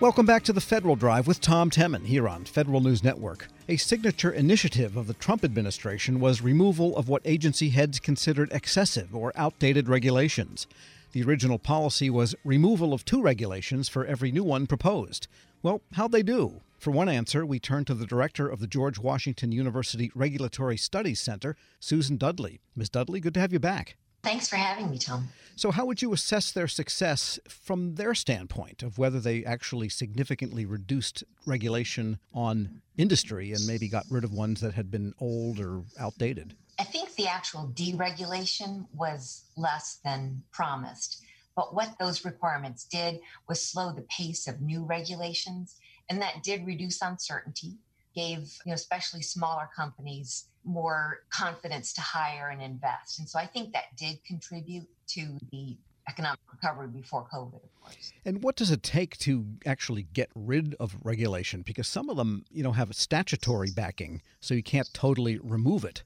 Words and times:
Welcome 0.00 0.26
back 0.26 0.44
to 0.44 0.52
the 0.52 0.60
Federal 0.60 0.94
Drive 0.94 1.26
with 1.26 1.40
Tom 1.40 1.72
Temin 1.72 2.06
here 2.06 2.28
on 2.28 2.44
Federal 2.44 2.80
News 2.80 3.02
Network. 3.02 3.48
A 3.68 3.76
signature 3.76 4.30
initiative 4.30 4.96
of 4.96 5.08
the 5.08 5.14
Trump 5.14 5.42
administration 5.42 6.20
was 6.20 6.40
removal 6.40 6.96
of 6.96 7.08
what 7.08 7.20
agency 7.24 7.70
heads 7.70 7.98
considered 7.98 8.48
excessive 8.52 9.12
or 9.12 9.32
outdated 9.34 9.88
regulations. 9.88 10.68
The 11.10 11.24
original 11.24 11.58
policy 11.58 12.10
was 12.10 12.36
removal 12.44 12.94
of 12.94 13.04
two 13.04 13.20
regulations 13.20 13.88
for 13.88 14.06
every 14.06 14.30
new 14.30 14.44
one 14.44 14.68
proposed. 14.68 15.26
Well, 15.64 15.82
how'd 15.94 16.12
they 16.12 16.22
do? 16.22 16.60
For 16.78 16.92
one 16.92 17.08
answer, 17.08 17.44
we 17.44 17.58
turn 17.58 17.84
to 17.86 17.94
the 17.94 18.06
director 18.06 18.48
of 18.48 18.60
the 18.60 18.68
George 18.68 19.00
Washington 19.00 19.50
University 19.50 20.12
Regulatory 20.14 20.76
Studies 20.76 21.18
Center, 21.18 21.56
Susan 21.80 22.18
Dudley. 22.18 22.60
Ms. 22.76 22.90
Dudley, 22.90 23.18
good 23.18 23.34
to 23.34 23.40
have 23.40 23.52
you 23.52 23.58
back. 23.58 23.96
Thanks 24.22 24.48
for 24.48 24.56
having 24.56 24.90
me, 24.90 24.98
Tom. 24.98 25.28
So, 25.56 25.70
how 25.70 25.86
would 25.86 26.02
you 26.02 26.12
assess 26.12 26.52
their 26.52 26.68
success 26.68 27.38
from 27.48 27.96
their 27.96 28.14
standpoint 28.14 28.82
of 28.82 28.98
whether 28.98 29.18
they 29.18 29.44
actually 29.44 29.88
significantly 29.88 30.64
reduced 30.64 31.24
regulation 31.46 32.18
on 32.32 32.82
industry 32.96 33.52
and 33.52 33.66
maybe 33.66 33.88
got 33.88 34.06
rid 34.10 34.24
of 34.24 34.32
ones 34.32 34.60
that 34.60 34.74
had 34.74 34.90
been 34.90 35.14
old 35.20 35.58
or 35.58 35.82
outdated? 35.98 36.54
I 36.78 36.84
think 36.84 37.14
the 37.16 37.26
actual 37.26 37.72
deregulation 37.74 38.86
was 38.94 39.46
less 39.56 39.98
than 40.04 40.42
promised. 40.52 41.24
But 41.56 41.74
what 41.74 41.98
those 41.98 42.24
requirements 42.24 42.84
did 42.84 43.18
was 43.48 43.60
slow 43.60 43.92
the 43.92 44.02
pace 44.02 44.46
of 44.46 44.60
new 44.60 44.84
regulations, 44.84 45.74
and 46.08 46.22
that 46.22 46.44
did 46.44 46.64
reduce 46.64 47.02
uncertainty, 47.02 47.78
gave 48.14 48.58
you 48.64 48.70
know, 48.70 48.74
especially 48.74 49.22
smaller 49.22 49.68
companies 49.74 50.46
more 50.64 51.20
confidence 51.30 51.92
to 51.94 52.00
hire 52.00 52.48
and 52.50 52.62
invest. 52.62 53.18
And 53.18 53.28
so 53.28 53.38
I 53.38 53.46
think 53.46 53.72
that 53.72 53.96
did 53.96 54.22
contribute 54.24 54.88
to 55.08 55.38
the 55.50 55.76
economic 56.08 56.40
recovery 56.50 56.88
before 56.88 57.26
COVID, 57.32 57.62
of 57.62 57.82
course. 57.82 58.12
And 58.24 58.42
what 58.42 58.56
does 58.56 58.70
it 58.70 58.82
take 58.82 59.16
to 59.18 59.44
actually 59.66 60.02
get 60.02 60.30
rid 60.34 60.74
of 60.80 60.96
regulation? 61.02 61.62
Because 61.62 61.86
some 61.86 62.08
of 62.08 62.16
them, 62.16 62.44
you 62.50 62.62
know, 62.62 62.72
have 62.72 62.90
a 62.90 62.94
statutory 62.94 63.70
backing, 63.70 64.22
so 64.40 64.54
you 64.54 64.62
can't 64.62 64.88
totally 64.92 65.38
remove 65.38 65.84
it. 65.84 66.02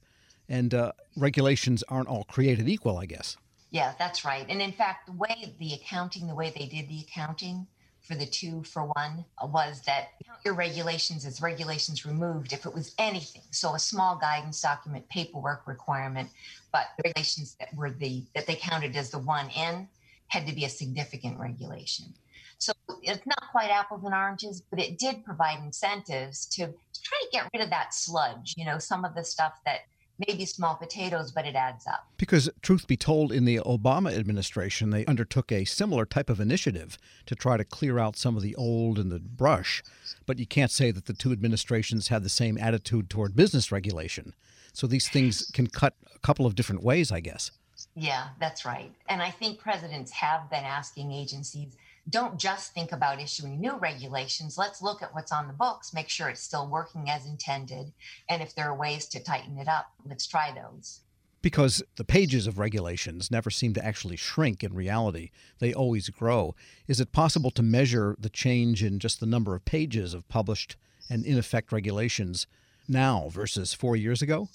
And 0.49 0.73
uh, 0.73 0.91
regulations 1.15 1.83
aren't 1.87 2.09
all 2.09 2.25
created 2.25 2.67
equal, 2.67 2.97
I 2.97 3.05
guess. 3.05 3.37
Yeah, 3.71 3.93
that's 3.97 4.23
right. 4.23 4.45
And 4.47 4.61
in 4.61 4.71
fact, 4.71 5.07
the 5.07 5.13
way 5.13 5.55
the 5.57 5.73
accounting, 5.73 6.27
the 6.27 6.35
way 6.35 6.53
they 6.55 6.67
did 6.67 6.89
the 6.89 6.99
accounting 7.07 7.65
for 8.03 8.15
the 8.15 8.25
two 8.25 8.63
for 8.63 8.85
one 8.85 9.25
uh, 9.41 9.47
was 9.47 9.81
that 9.81 10.09
your 10.43 10.53
regulations 10.53 11.25
as 11.25 11.41
regulations 11.41 12.05
removed 12.05 12.53
if 12.53 12.65
it 12.65 12.73
was 12.73 12.93
anything. 12.97 13.41
So 13.51 13.75
a 13.75 13.79
small 13.79 14.17
guidance 14.17 14.61
document, 14.61 15.07
paperwork 15.09 15.65
requirement, 15.65 16.29
but 16.71 16.87
the 16.97 17.03
regulations 17.09 17.55
that 17.59 17.73
were 17.73 17.91
the 17.91 18.23
that 18.35 18.45
they 18.45 18.55
counted 18.55 18.95
as 18.95 19.09
the 19.09 19.19
one 19.19 19.49
in 19.49 19.87
had 20.27 20.45
to 20.47 20.53
be 20.53 20.65
a 20.65 20.69
significant 20.69 21.39
regulation. 21.39 22.13
So 22.57 22.73
it's 23.01 23.25
not 23.25 23.51
quite 23.51 23.69
apples 23.69 24.03
and 24.03 24.13
oranges, 24.13 24.61
but 24.69 24.79
it 24.79 24.97
did 24.97 25.25
provide 25.25 25.59
incentives 25.63 26.45
to 26.47 26.67
try 26.67 27.19
to 27.21 27.27
get 27.31 27.49
rid 27.53 27.61
of 27.61 27.69
that 27.69 27.93
sludge, 27.93 28.53
you 28.57 28.65
know, 28.65 28.79
some 28.79 29.03
of 29.03 29.15
the 29.15 29.23
stuff 29.23 29.53
that 29.65 29.81
maybe 30.27 30.45
small 30.45 30.75
potatoes, 30.75 31.31
but 31.31 31.45
it 31.45 31.55
adds 31.55 31.87
up. 31.87 32.07
Because, 32.17 32.49
truth 32.61 32.87
be 32.87 32.97
told, 32.97 33.31
in 33.31 33.45
the 33.45 33.57
Obama 33.57 34.15
administration, 34.17 34.89
they 34.89 35.05
undertook 35.05 35.51
a 35.51 35.65
similar 35.65 36.05
type 36.05 36.29
of 36.29 36.39
initiative 36.39 36.97
to 37.25 37.35
try 37.35 37.57
to 37.57 37.63
clear 37.63 37.99
out 37.99 38.15
some 38.15 38.35
of 38.35 38.43
the 38.43 38.55
old 38.55 38.99
and 38.99 39.11
the 39.11 39.19
brush. 39.19 39.83
But 40.25 40.39
you 40.39 40.45
can't 40.45 40.71
say 40.71 40.91
that 40.91 41.05
the 41.05 41.13
two 41.13 41.31
administrations 41.31 42.07
had 42.09 42.23
the 42.23 42.29
same 42.29 42.57
attitude 42.57 43.09
toward 43.09 43.35
business 43.35 43.71
regulation. 43.71 44.33
So 44.73 44.87
these 44.87 45.07
things 45.07 45.51
can 45.53 45.67
cut 45.67 45.95
a 46.13 46.19
couple 46.19 46.45
of 46.45 46.55
different 46.55 46.83
ways, 46.83 47.11
I 47.11 47.19
guess. 47.19 47.51
Yeah, 47.95 48.29
that's 48.39 48.65
right. 48.65 48.91
And 49.07 49.21
I 49.21 49.29
think 49.29 49.59
presidents 49.59 50.11
have 50.11 50.49
been 50.49 50.63
asking 50.63 51.11
agencies 51.11 51.75
don't 52.09 52.37
just 52.37 52.73
think 52.73 52.91
about 52.91 53.21
issuing 53.21 53.59
new 53.59 53.77
regulations. 53.77 54.57
Let's 54.57 54.81
look 54.81 55.01
at 55.01 55.13
what's 55.13 55.31
on 55.31 55.47
the 55.47 55.53
books, 55.53 55.93
make 55.93 56.09
sure 56.09 56.29
it's 56.29 56.41
still 56.41 56.67
working 56.67 57.09
as 57.09 57.25
intended. 57.25 57.93
And 58.29 58.41
if 58.41 58.53
there 58.53 58.69
are 58.69 58.75
ways 58.75 59.07
to 59.07 59.23
tighten 59.23 59.57
it 59.57 59.67
up, 59.67 59.87
let's 60.05 60.27
try 60.27 60.53
those. 60.53 61.01
Because 61.41 61.83
the 61.97 62.05
pages 62.05 62.47
of 62.47 62.57
regulations 62.57 63.29
never 63.29 63.49
seem 63.49 63.73
to 63.73 63.85
actually 63.85 64.15
shrink 64.15 64.63
in 64.63 64.73
reality, 64.73 65.31
they 65.59 65.73
always 65.73 66.09
grow. 66.09 66.55
Is 66.87 67.01
it 67.01 67.11
possible 67.11 67.51
to 67.51 67.61
measure 67.61 68.15
the 68.17 68.29
change 68.29 68.81
in 68.81 68.99
just 68.99 69.19
the 69.19 69.25
number 69.25 69.53
of 69.55 69.65
pages 69.65 70.13
of 70.13 70.27
published 70.29 70.77
and 71.09 71.25
in 71.25 71.37
effect 71.37 71.71
regulations 71.71 72.47
now 72.87 73.27
versus 73.29 73.73
four 73.73 73.95
years 73.95 74.21
ago? 74.21 74.47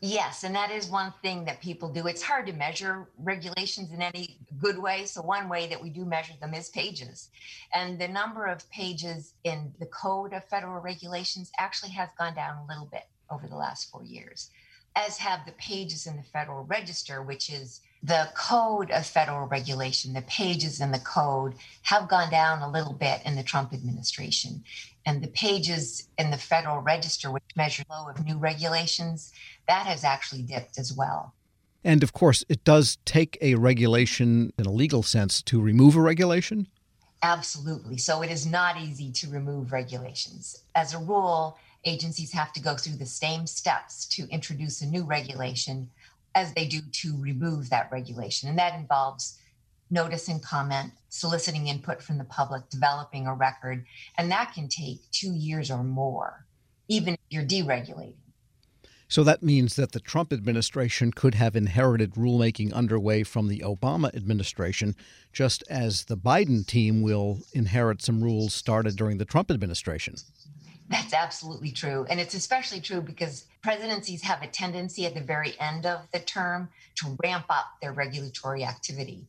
Yes, 0.00 0.44
and 0.44 0.54
that 0.54 0.70
is 0.70 0.88
one 0.88 1.12
thing 1.22 1.44
that 1.46 1.60
people 1.60 1.88
do. 1.88 2.06
It's 2.06 2.22
hard 2.22 2.46
to 2.46 2.52
measure 2.52 3.08
regulations 3.18 3.92
in 3.92 4.02
any 4.02 4.38
good 4.60 4.78
way. 4.78 5.06
So, 5.06 5.22
one 5.22 5.48
way 5.48 5.66
that 5.68 5.82
we 5.82 5.90
do 5.90 6.04
measure 6.04 6.34
them 6.40 6.54
is 6.54 6.68
pages. 6.68 7.30
And 7.72 7.98
the 7.98 8.08
number 8.08 8.46
of 8.46 8.68
pages 8.70 9.34
in 9.44 9.72
the 9.78 9.86
Code 9.86 10.32
of 10.32 10.44
Federal 10.44 10.80
Regulations 10.80 11.50
actually 11.58 11.92
has 11.92 12.10
gone 12.18 12.34
down 12.34 12.58
a 12.58 12.66
little 12.66 12.86
bit 12.86 13.06
over 13.30 13.46
the 13.46 13.56
last 13.56 13.90
four 13.90 14.04
years, 14.04 14.50
as 14.94 15.16
have 15.18 15.46
the 15.46 15.52
pages 15.52 16.06
in 16.06 16.16
the 16.16 16.22
Federal 16.22 16.64
Register, 16.64 17.22
which 17.22 17.50
is 17.50 17.80
the 18.04 18.28
Code 18.36 18.90
of 18.90 19.06
Federal 19.06 19.46
Regulation. 19.46 20.12
The 20.12 20.22
pages 20.22 20.78
in 20.78 20.92
the 20.92 20.98
code 20.98 21.54
have 21.82 22.06
gone 22.06 22.30
down 22.30 22.60
a 22.60 22.70
little 22.70 22.92
bit 22.92 23.22
in 23.24 23.34
the 23.34 23.42
Trump 23.42 23.72
administration. 23.72 24.62
And 25.06 25.22
the 25.22 25.28
pages 25.28 26.06
in 26.18 26.30
the 26.30 26.36
Federal 26.36 26.80
Register, 26.80 27.30
which 27.30 27.42
measure 27.56 27.82
flow 27.84 28.08
of 28.08 28.22
new 28.22 28.36
regulations, 28.36 29.32
that 29.68 29.86
has 29.86 30.04
actually 30.04 30.42
dipped 30.42 30.78
as 30.78 30.92
well. 30.92 31.32
And 31.82 32.02
of 32.02 32.12
course, 32.12 32.44
it 32.50 32.62
does 32.62 32.98
take 33.06 33.38
a 33.40 33.54
regulation 33.54 34.52
in 34.58 34.66
a 34.66 34.72
legal 34.72 35.02
sense 35.02 35.42
to 35.42 35.60
remove 35.60 35.96
a 35.96 36.02
regulation? 36.02 36.66
Absolutely. 37.22 37.96
So 37.96 38.22
it 38.22 38.30
is 38.30 38.44
not 38.44 38.78
easy 38.78 39.12
to 39.12 39.30
remove 39.30 39.72
regulations. 39.72 40.62
As 40.74 40.92
a 40.92 40.98
rule, 40.98 41.56
agencies 41.86 42.32
have 42.32 42.52
to 42.52 42.60
go 42.60 42.76
through 42.76 42.96
the 42.96 43.06
same 43.06 43.46
steps 43.46 44.04
to 44.08 44.28
introduce 44.28 44.82
a 44.82 44.86
new 44.86 45.04
regulation 45.04 45.88
as 46.34 46.52
they 46.54 46.66
do 46.66 46.80
to 46.80 47.16
remove 47.20 47.70
that 47.70 47.90
regulation. 47.92 48.48
And 48.48 48.58
that 48.58 48.78
involves 48.78 49.38
notice 49.90 50.28
and 50.28 50.42
comment, 50.42 50.92
soliciting 51.08 51.68
input 51.68 52.02
from 52.02 52.18
the 52.18 52.24
public, 52.24 52.68
developing 52.68 53.26
a 53.26 53.34
record. 53.34 53.84
And 54.18 54.30
that 54.30 54.52
can 54.54 54.68
take 54.68 55.10
two 55.10 55.34
years 55.34 55.70
or 55.70 55.84
more, 55.84 56.46
even 56.88 57.14
if 57.14 57.20
you're 57.30 57.44
deregulating. 57.44 58.14
So 59.06 59.22
that 59.22 59.42
means 59.42 59.76
that 59.76 59.92
the 59.92 60.00
Trump 60.00 60.32
administration 60.32 61.12
could 61.12 61.34
have 61.34 61.54
inherited 61.54 62.14
rulemaking 62.14 62.72
underway 62.72 63.22
from 63.22 63.48
the 63.48 63.60
Obama 63.60 64.14
administration, 64.16 64.96
just 65.32 65.62
as 65.68 66.06
the 66.06 66.16
Biden 66.16 66.66
team 66.66 67.02
will 67.02 67.40
inherit 67.52 68.02
some 68.02 68.24
rules 68.24 68.54
started 68.54 68.96
during 68.96 69.18
the 69.18 69.24
Trump 69.24 69.50
administration. 69.50 70.16
That's 70.88 71.14
absolutely 71.14 71.70
true. 71.70 72.06
And 72.10 72.20
it's 72.20 72.34
especially 72.34 72.80
true 72.80 73.00
because 73.00 73.46
presidencies 73.62 74.22
have 74.22 74.42
a 74.42 74.46
tendency 74.46 75.06
at 75.06 75.14
the 75.14 75.20
very 75.20 75.54
end 75.58 75.86
of 75.86 76.00
the 76.12 76.20
term 76.20 76.68
to 76.96 77.16
ramp 77.22 77.46
up 77.48 77.66
their 77.80 77.92
regulatory 77.92 78.64
activity, 78.64 79.26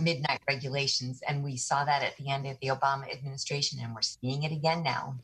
midnight 0.00 0.40
regulations. 0.48 1.20
And 1.26 1.42
we 1.42 1.56
saw 1.56 1.84
that 1.84 2.02
at 2.02 2.16
the 2.16 2.30
end 2.30 2.46
of 2.46 2.56
the 2.60 2.68
Obama 2.68 3.12
administration, 3.12 3.80
and 3.82 3.94
we're 3.94 4.02
seeing 4.02 4.44
it 4.44 4.52
again 4.52 4.82
now. 4.82 5.16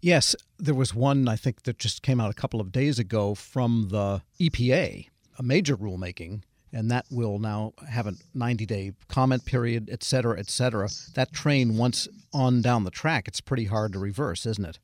Yes, 0.00 0.34
there 0.58 0.74
was 0.74 0.94
one 0.94 1.28
I 1.28 1.36
think 1.36 1.62
that 1.62 1.78
just 1.78 2.02
came 2.02 2.20
out 2.20 2.30
a 2.30 2.34
couple 2.34 2.60
of 2.60 2.72
days 2.72 2.98
ago 2.98 3.34
from 3.34 3.88
the 3.90 4.22
EPA, 4.40 5.06
a 5.38 5.42
major 5.42 5.76
rulemaking, 5.76 6.42
and 6.72 6.90
that 6.90 7.06
will 7.10 7.38
now 7.38 7.74
have 7.88 8.06
a 8.06 8.14
90 8.34 8.66
day 8.66 8.92
comment 9.08 9.44
period, 9.44 9.90
et 9.92 10.02
cetera, 10.02 10.38
et 10.40 10.48
cetera. 10.48 10.88
That 11.14 11.32
train, 11.32 11.76
once 11.76 12.08
on 12.32 12.62
down 12.62 12.84
the 12.84 12.90
track, 12.90 13.28
it's 13.28 13.40
pretty 13.40 13.66
hard 13.66 13.92
to 13.92 13.98
reverse, 13.98 14.46
isn't 14.46 14.64
it? 14.64 14.78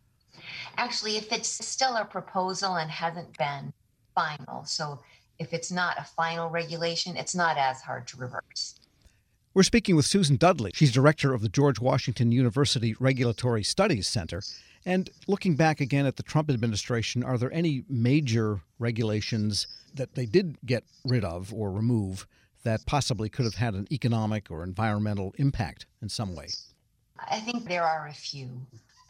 Actually, 0.76 1.16
if 1.16 1.32
it's 1.32 1.48
still 1.48 1.96
a 1.96 2.04
proposal 2.04 2.76
and 2.76 2.90
hasn't 2.90 3.36
been 3.38 3.72
final, 4.14 4.64
so 4.64 5.00
if 5.38 5.52
it's 5.52 5.70
not 5.70 5.98
a 5.98 6.04
final 6.04 6.50
regulation, 6.50 7.16
it's 7.16 7.34
not 7.34 7.56
as 7.56 7.80
hard 7.80 8.06
to 8.08 8.16
reverse. 8.16 8.78
We're 9.54 9.62
speaking 9.62 9.96
with 9.96 10.04
Susan 10.04 10.36
Dudley. 10.36 10.70
She's 10.74 10.92
director 10.92 11.34
of 11.34 11.42
the 11.42 11.48
George 11.48 11.80
Washington 11.80 12.32
University 12.32 12.94
Regulatory 13.00 13.62
Studies 13.62 14.06
Center. 14.06 14.42
And 14.84 15.10
looking 15.26 15.56
back 15.56 15.80
again 15.80 16.06
at 16.06 16.16
the 16.16 16.22
Trump 16.22 16.50
administration, 16.50 17.24
are 17.24 17.38
there 17.38 17.52
any 17.52 17.84
major 17.88 18.60
regulations 18.78 19.66
that 19.94 20.14
they 20.14 20.26
did 20.26 20.58
get 20.64 20.84
rid 21.04 21.24
of 21.24 21.52
or 21.52 21.72
remove 21.72 22.26
that 22.62 22.86
possibly 22.86 23.28
could 23.28 23.44
have 23.44 23.54
had 23.54 23.74
an 23.74 23.88
economic 23.90 24.50
or 24.50 24.62
environmental 24.62 25.34
impact 25.38 25.86
in 26.02 26.08
some 26.08 26.34
way? 26.34 26.48
I 27.30 27.40
think 27.40 27.66
there 27.66 27.84
are 27.84 28.06
a 28.06 28.14
few. 28.14 28.48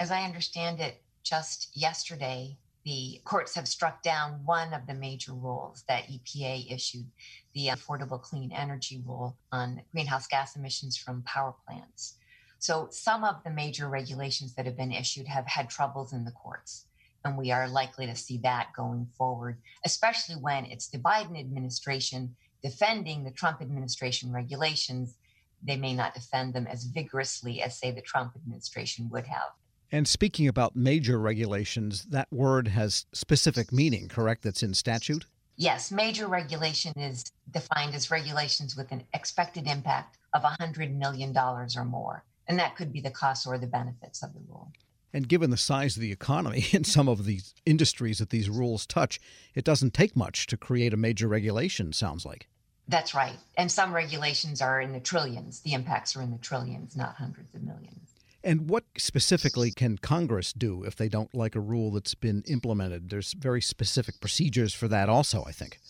As 0.00 0.10
I 0.10 0.22
understand 0.24 0.80
it, 0.80 1.02
just 1.22 1.70
yesterday, 1.74 2.56
the 2.84 3.20
courts 3.24 3.54
have 3.54 3.68
struck 3.68 4.02
down 4.02 4.40
one 4.44 4.72
of 4.72 4.86
the 4.86 4.94
major 4.94 5.32
rules 5.32 5.84
that 5.88 6.08
EPA 6.08 6.72
issued, 6.72 7.06
the 7.54 7.68
Affordable 7.68 8.20
Clean 8.20 8.50
Energy 8.52 9.02
Rule 9.04 9.36
on 9.52 9.82
greenhouse 9.92 10.26
gas 10.26 10.56
emissions 10.56 10.96
from 10.96 11.22
power 11.22 11.54
plants. 11.66 12.14
So 12.58 12.88
some 12.90 13.24
of 13.24 13.44
the 13.44 13.50
major 13.50 13.88
regulations 13.88 14.54
that 14.54 14.66
have 14.66 14.76
been 14.76 14.92
issued 14.92 15.28
have 15.28 15.46
had 15.46 15.68
troubles 15.68 16.12
in 16.12 16.24
the 16.24 16.32
courts. 16.32 16.86
And 17.24 17.36
we 17.36 17.50
are 17.50 17.68
likely 17.68 18.06
to 18.06 18.16
see 18.16 18.38
that 18.38 18.68
going 18.76 19.08
forward, 19.16 19.58
especially 19.84 20.36
when 20.36 20.64
it's 20.64 20.88
the 20.88 20.98
Biden 20.98 21.38
administration 21.38 22.34
defending 22.62 23.22
the 23.22 23.30
Trump 23.30 23.60
administration 23.60 24.32
regulations 24.32 25.16
they 25.62 25.76
may 25.76 25.94
not 25.94 26.14
defend 26.14 26.54
them 26.54 26.66
as 26.66 26.84
vigorously 26.84 27.62
as, 27.62 27.78
say, 27.78 27.90
the 27.90 28.00
Trump 28.00 28.34
administration 28.36 29.08
would 29.10 29.26
have. 29.26 29.50
And 29.90 30.06
speaking 30.06 30.48
about 30.48 30.76
major 30.76 31.18
regulations, 31.18 32.04
that 32.10 32.28
word 32.30 32.68
has 32.68 33.06
specific 33.12 33.72
meaning, 33.72 34.08
correct? 34.08 34.42
That's 34.42 34.62
in 34.62 34.74
statute? 34.74 35.24
Yes, 35.56 35.90
major 35.90 36.28
regulation 36.28 36.92
is 36.96 37.32
defined 37.50 37.94
as 37.94 38.10
regulations 38.10 38.76
with 38.76 38.92
an 38.92 39.02
expected 39.14 39.66
impact 39.66 40.18
of 40.34 40.42
$100 40.42 40.94
million 40.94 41.36
or 41.36 41.84
more. 41.84 42.22
And 42.46 42.58
that 42.58 42.76
could 42.76 42.92
be 42.92 43.00
the 43.00 43.10
costs 43.10 43.46
or 43.46 43.58
the 43.58 43.66
benefits 43.66 44.22
of 44.22 44.34
the 44.34 44.40
rule. 44.48 44.70
And 45.12 45.28
given 45.28 45.50
the 45.50 45.56
size 45.56 45.96
of 45.96 46.02
the 46.02 46.12
economy 46.12 46.66
and 46.72 46.86
some 46.86 47.08
of 47.08 47.24
these 47.24 47.54
industries 47.64 48.18
that 48.18 48.30
these 48.30 48.50
rules 48.50 48.86
touch, 48.86 49.20
it 49.54 49.64
doesn't 49.64 49.94
take 49.94 50.14
much 50.14 50.46
to 50.48 50.56
create 50.56 50.92
a 50.92 50.98
major 50.98 51.28
regulation, 51.28 51.92
sounds 51.92 52.24
like. 52.24 52.46
That's 52.86 53.14
right. 53.14 53.36
And 53.56 53.70
some 53.70 53.92
regulations 53.92 54.62
are 54.62 54.80
in 54.80 54.92
the 54.92 55.00
trillions. 55.00 55.60
The 55.60 55.74
impacts 55.74 56.16
are 56.16 56.22
in 56.22 56.30
the 56.30 56.38
trillions, 56.38 56.96
not 56.96 57.16
hundreds 57.16 57.54
of 57.54 57.62
millions. 57.62 58.14
And 58.44 58.70
what 58.70 58.84
specifically 58.96 59.70
can 59.72 59.98
Congress 59.98 60.52
do 60.52 60.84
if 60.84 60.94
they 60.94 61.08
don't 61.08 61.34
like 61.34 61.56
a 61.56 61.60
rule 61.60 61.90
that's 61.90 62.14
been 62.14 62.42
implemented? 62.46 63.10
There's 63.10 63.32
very 63.32 63.60
specific 63.60 64.20
procedures 64.20 64.72
for 64.72 64.86
that, 64.88 65.08
also, 65.08 65.44
I 65.46 65.52
think. 65.52 65.80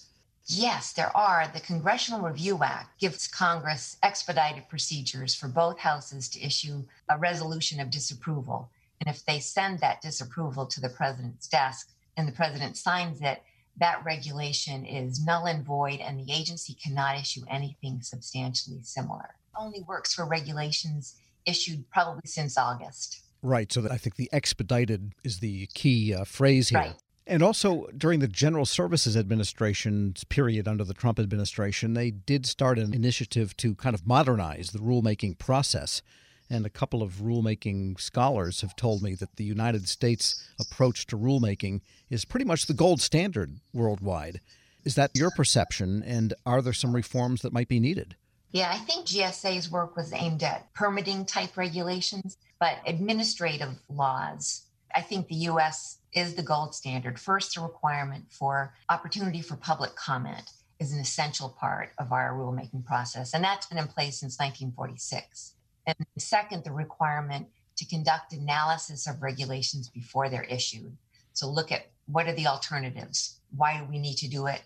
Yes, 0.47 0.95
there 0.95 1.15
are. 1.15 1.47
The 1.53 1.61
Congressional 1.61 2.23
Review 2.23 2.61
Act 2.63 2.99
gives 2.99 3.29
Congress 3.29 3.99
expedited 4.03 4.67
procedures 4.71 5.35
for 5.35 5.47
both 5.47 5.79
houses 5.79 6.27
to 6.31 6.43
issue 6.43 6.85
a 7.11 7.19
resolution 7.19 7.81
of 7.81 7.91
disapproval. 7.91 8.71
And 9.01 9.15
if 9.15 9.27
they 9.27 9.41
send 9.41 9.81
that 9.81 10.01
disapproval 10.01 10.65
to 10.67 10.81
the 10.81 10.89
president's 10.89 11.49
desk 11.49 11.91
and 12.17 12.27
the 12.27 12.33
president 12.33 12.79
signs 12.79 13.21
it, 13.21 13.43
that 13.77 14.03
regulation 14.05 14.87
is 14.87 15.25
null 15.25 15.45
and 15.47 15.65
void, 15.65 16.01
and 16.01 16.19
the 16.19 16.33
agency 16.33 16.75
cannot 16.75 17.21
issue 17.21 17.43
anything 17.49 18.01
substantially 18.01 18.81
similar. 18.83 19.35
Only 19.57 19.83
works 19.83 20.15
for 20.15 20.25
regulations 20.25 21.17
issued 21.49 21.91
probably 21.91 22.23
since 22.27 22.59
August. 22.59 23.23
Right. 23.43 23.73
So 23.73 23.89
I 23.91 23.97
think 23.97 24.17
the 24.17 24.29
expedited 24.33 25.13
is 25.25 25.39
the 25.41 25.67
key 25.69 26.15
uh, 26.15 26.25
phrase 26.25 26.69
here. 26.69 26.81
Right. 26.81 26.95
And 27.27 27.43
also 27.43 27.87
during 27.97 28.21
the 28.21 28.29
General 28.29 28.65
Services 28.65 29.17
Administration's 29.17 30.25
period 30.25 30.67
under 30.67 30.83
the 30.83 30.95
Trump 30.95 31.19
administration, 31.19 31.93
they 31.93 32.11
did 32.11 32.47
start 32.47 32.79
an 32.79 32.95
initiative 32.95 33.55
to 33.59 33.75
kind 33.75 33.95
of 33.95 34.07
modernize 34.07 34.71
the 34.71 34.79
rulemaking 34.79 35.39
process. 35.39 36.03
And 36.51 36.65
a 36.65 36.71
couple 36.71 37.03
of 37.03 37.17
rulemaking 37.17 38.01
scholars 38.01 38.63
have 38.63 38.75
told 38.75 39.03
me 39.03 39.15
that 39.17 39.37
the 39.37 39.45
United 39.45 39.89
States 39.89 40.49
approach 40.59 41.07
to 41.09 41.19
rulemaking 41.19 41.83
is 42.09 42.25
pretty 42.25 42.47
much 42.47 42.65
the 42.65 42.73
gold 42.73 43.03
standard 43.03 43.61
worldwide. 43.75 44.41
Is 44.85 44.95
that 44.95 45.11
your 45.15 45.31
perception? 45.31 46.03
And 46.03 46.33
are 46.47 46.63
there 46.63 46.73
some 46.73 46.95
reforms 46.95 47.43
that 47.43 47.53
might 47.53 47.69
be 47.69 47.79
needed? 47.79 48.17
Yeah, 48.53 48.71
I 48.73 48.79
think 48.79 49.07
GSA's 49.07 49.71
work 49.71 49.97
was 49.97 50.13
aimed 50.13 50.43
at 50.43 50.73
permitting 50.73 51.27
type 51.27 51.57
regulations, 51.57 52.39
but 52.59 52.79
administrative 52.87 53.75
laws. 53.91 54.63
I 54.95 55.03
think 55.03 55.29
the 55.29 55.35
US 55.35 55.99
is 56.15 56.35
the 56.35 56.43
gold 56.43 56.75
standard. 56.75 57.19
First, 57.19 57.55
the 57.55 57.61
requirement 57.61 58.25
for 58.31 58.73
opportunity 58.89 59.43
for 59.43 59.57
public 59.57 59.95
comment 59.97 60.51
is 60.81 60.93
an 60.93 60.99
essential 61.01 61.51
part 61.61 61.93
of 61.99 62.13
our 62.13 62.33
rulemaking 62.33 62.87
process, 62.87 63.35
and 63.35 63.45
that's 63.45 63.67
been 63.67 63.79
in 63.79 63.89
place 63.89 64.21
since 64.21 64.39
1946. 64.39 65.55
And 65.87 65.97
second, 66.17 66.65
the 66.65 66.73
requirement 66.73 67.49
to 67.77 67.87
conduct 67.87 68.33
analysis 68.33 69.07
of 69.07 69.23
regulations 69.23 69.89
before 69.89 70.29
they're 70.29 70.43
issued. 70.45 70.97
So 71.33 71.49
look 71.49 71.71
at 71.71 71.91
what 72.07 72.27
are 72.27 72.35
the 72.35 72.47
alternatives? 72.47 73.41
Why 73.57 73.79
do 73.79 73.85
we 73.85 73.99
need 73.99 74.17
to 74.17 74.29
do 74.29 74.47
it? 74.47 74.63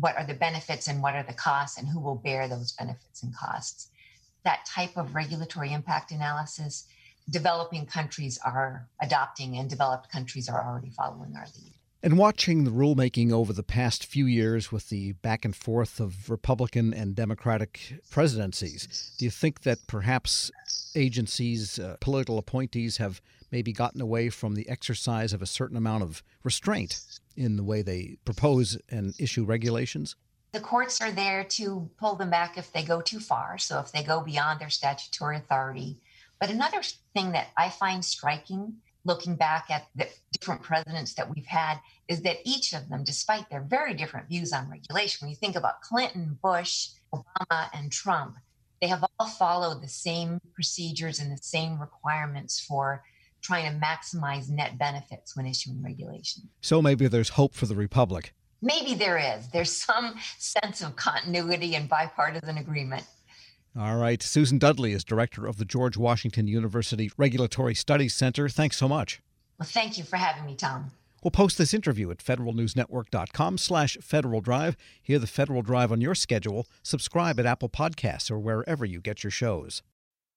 What 0.00 0.16
are 0.16 0.26
the 0.26 0.34
benefits 0.34 0.88
and 0.88 1.02
what 1.02 1.14
are 1.14 1.22
the 1.22 1.34
costs, 1.34 1.78
and 1.78 1.86
who 1.86 2.00
will 2.00 2.16
bear 2.16 2.48
those 2.48 2.72
benefits 2.72 3.22
and 3.22 3.36
costs? 3.36 3.88
That 4.44 4.64
type 4.66 4.96
of 4.96 5.14
regulatory 5.14 5.72
impact 5.72 6.10
analysis 6.10 6.86
developing 7.28 7.86
countries 7.86 8.38
are 8.44 8.88
adopting 9.00 9.56
and 9.56 9.68
developed 9.70 10.10
countries 10.10 10.48
are 10.48 10.66
already 10.66 10.90
following 10.90 11.36
our 11.36 11.46
lead. 11.56 11.74
And 12.02 12.16
watching 12.16 12.64
the 12.64 12.70
rulemaking 12.70 13.30
over 13.30 13.52
the 13.52 13.62
past 13.62 14.06
few 14.06 14.24
years 14.24 14.72
with 14.72 14.88
the 14.88 15.12
back 15.12 15.44
and 15.44 15.54
forth 15.54 16.00
of 16.00 16.30
Republican 16.30 16.94
and 16.94 17.14
Democratic 17.14 18.00
presidencies, 18.08 19.14
do 19.18 19.26
you 19.26 19.30
think 19.30 19.62
that 19.62 19.86
perhaps 19.86 20.50
agencies, 20.94 21.78
uh, 21.78 21.96
political 22.00 22.38
appointees, 22.38 22.96
have 22.96 23.20
maybe 23.52 23.72
gotten 23.72 24.00
away 24.00 24.30
from 24.30 24.54
the 24.54 24.66
exercise 24.68 25.34
of 25.34 25.42
a 25.42 25.46
certain 25.46 25.76
amount 25.76 26.02
of 26.02 26.22
restraint 26.42 27.19
in 27.36 27.56
the 27.56 27.62
way 27.62 27.82
they 27.82 28.16
propose 28.24 28.78
and 28.88 29.14
issue 29.18 29.44
regulations? 29.44 30.16
The 30.52 30.60
courts 30.60 31.00
are 31.00 31.12
there 31.12 31.44
to 31.44 31.88
pull 31.98 32.16
them 32.16 32.30
back 32.30 32.58
if 32.58 32.72
they 32.72 32.82
go 32.82 33.00
too 33.00 33.20
far. 33.20 33.56
So 33.58 33.78
if 33.78 33.92
they 33.92 34.02
go 34.02 34.20
beyond 34.20 34.60
their 34.60 34.70
statutory 34.70 35.36
authority, 35.36 35.98
but 36.40 36.50
another 36.50 36.82
thing 37.14 37.32
that 37.32 37.48
I 37.56 37.68
find 37.68 38.04
striking 38.04 38.76
looking 39.04 39.36
back 39.36 39.70
at 39.70 39.86
the 39.94 40.08
different 40.32 40.62
presidents 40.62 41.14
that 41.14 41.34
we've 41.34 41.46
had 41.46 41.80
is 42.08 42.22
that 42.22 42.38
each 42.44 42.72
of 42.72 42.88
them, 42.88 43.04
despite 43.04 43.48
their 43.48 43.62
very 43.62 43.94
different 43.94 44.28
views 44.28 44.52
on 44.52 44.68
regulation, 44.68 45.24
when 45.24 45.30
you 45.30 45.36
think 45.36 45.56
about 45.56 45.80
Clinton, 45.80 46.38
Bush, 46.42 46.88
Obama, 47.14 47.68
and 47.72 47.90
Trump, 47.90 48.36
they 48.80 48.88
have 48.88 49.04
all 49.18 49.26
followed 49.26 49.82
the 49.82 49.88
same 49.88 50.40
procedures 50.54 51.20
and 51.20 51.32
the 51.32 51.42
same 51.42 51.78
requirements 51.78 52.60
for 52.60 53.02
trying 53.42 53.70
to 53.70 53.78
maximize 53.84 54.48
net 54.48 54.78
benefits 54.78 55.36
when 55.36 55.46
issuing 55.46 55.82
regulation. 55.82 56.44
So 56.60 56.80
maybe 56.80 57.08
there's 57.08 57.30
hope 57.30 57.54
for 57.54 57.66
the 57.66 57.74
Republic. 57.74 58.34
Maybe 58.62 58.94
there 58.94 59.18
is. 59.18 59.48
There's 59.48 59.72
some 59.72 60.14
sense 60.38 60.82
of 60.82 60.96
continuity 60.96 61.74
and 61.74 61.88
bipartisan 61.88 62.58
agreement. 62.58 63.04
All 63.78 63.96
right. 63.96 64.22
Susan 64.22 64.58
Dudley 64.58 64.92
is 64.92 65.04
director 65.04 65.46
of 65.46 65.56
the 65.56 65.64
George 65.64 65.96
Washington 65.96 66.46
University 66.46 67.10
Regulatory 67.16 67.74
Studies 67.74 68.14
Center. 68.14 68.48
Thanks 68.48 68.76
so 68.76 68.88
much. 68.88 69.22
Well, 69.58 69.68
thank 69.68 69.96
you 69.96 70.04
for 70.04 70.16
having 70.16 70.44
me, 70.44 70.56
Tom. 70.56 70.90
We'll 71.22 71.30
post 71.30 71.58
this 71.58 71.74
interview 71.74 72.10
at 72.10 72.18
federalnewsnetwork.com 72.18 73.58
slash 73.58 73.98
Federal 74.00 74.40
Drive. 74.40 74.76
Hear 75.02 75.18
the 75.18 75.26
Federal 75.26 75.60
Drive 75.62 75.92
on 75.92 76.00
your 76.00 76.14
schedule. 76.14 76.66
Subscribe 76.82 77.38
at 77.38 77.46
Apple 77.46 77.68
Podcasts 77.68 78.30
or 78.30 78.38
wherever 78.38 78.84
you 78.84 79.00
get 79.00 79.22
your 79.22 79.30
shows. 79.30 79.82